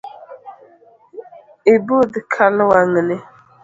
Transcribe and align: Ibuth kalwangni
Ibuth 1.73 2.15
kalwangni 2.31 3.17